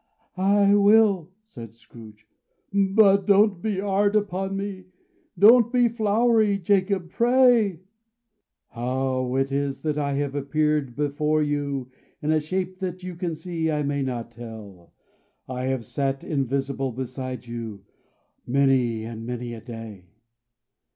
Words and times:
"I 0.35 0.73
will," 0.73 1.29
said 1.43 1.75
Scrooge. 1.75 2.25
"But 2.73 3.27
don't 3.27 3.61
be 3.61 3.79
hard 3.81 4.15
upon 4.15 4.57
me! 4.57 4.85
Don't 5.37 5.71
be 5.71 5.89
flowery, 5.89 6.57
Jacob! 6.57 7.11
Pray!" 7.11 7.81
"How 8.69 9.35
it 9.35 9.51
is 9.51 9.83
that 9.83 9.99
I 9.99 10.13
appear 10.13 10.81
before 10.81 11.43
you 11.43 11.91
in 12.19 12.31
a 12.31 12.39
shape 12.39 12.79
that 12.79 13.03
you 13.03 13.15
can 13.15 13.35
see, 13.35 13.69
I 13.69 13.83
may 13.83 14.01
not 14.01 14.31
tell. 14.31 14.91
I 15.47 15.65
have 15.65 15.85
sat 15.85 16.23
invisible 16.23 16.91
beside 16.91 17.45
you 17.45 17.85
many 18.47 19.03
and 19.03 19.23
many 19.23 19.53
a 19.53 19.61
day." 19.61 20.05